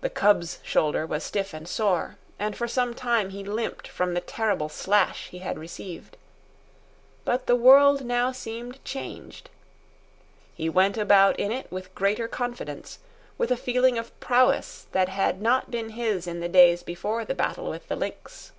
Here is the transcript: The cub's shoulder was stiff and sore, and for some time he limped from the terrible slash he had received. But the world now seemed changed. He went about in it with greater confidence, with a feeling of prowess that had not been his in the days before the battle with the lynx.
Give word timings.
The 0.00 0.10
cub's 0.10 0.60
shoulder 0.62 1.04
was 1.04 1.24
stiff 1.24 1.52
and 1.52 1.66
sore, 1.66 2.16
and 2.38 2.56
for 2.56 2.68
some 2.68 2.94
time 2.94 3.30
he 3.30 3.42
limped 3.42 3.88
from 3.88 4.14
the 4.14 4.20
terrible 4.20 4.68
slash 4.68 5.26
he 5.26 5.38
had 5.38 5.58
received. 5.58 6.16
But 7.24 7.48
the 7.48 7.56
world 7.56 8.04
now 8.04 8.30
seemed 8.30 8.78
changed. 8.84 9.50
He 10.54 10.68
went 10.68 10.96
about 10.96 11.36
in 11.36 11.50
it 11.50 11.66
with 11.68 11.92
greater 11.96 12.28
confidence, 12.28 13.00
with 13.38 13.50
a 13.50 13.56
feeling 13.56 13.98
of 13.98 14.14
prowess 14.20 14.86
that 14.92 15.08
had 15.08 15.42
not 15.42 15.68
been 15.68 15.88
his 15.90 16.28
in 16.28 16.38
the 16.38 16.48
days 16.48 16.84
before 16.84 17.24
the 17.24 17.34
battle 17.34 17.68
with 17.68 17.88
the 17.88 17.96
lynx. 17.96 18.52